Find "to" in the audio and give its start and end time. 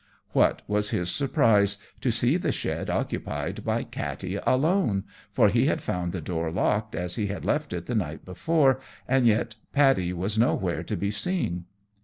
1.99-2.09, 10.85-10.97